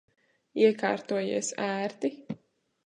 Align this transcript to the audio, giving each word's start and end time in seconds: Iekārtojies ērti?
Iekārtojies 0.61 1.53
ērti? 1.67 2.15